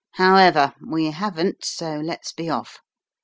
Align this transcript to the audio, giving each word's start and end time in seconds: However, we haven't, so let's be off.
However, 0.13 0.73
we 0.83 1.11
haven't, 1.11 1.63
so 1.63 1.97
let's 1.99 2.33
be 2.33 2.49
off. 2.49 2.79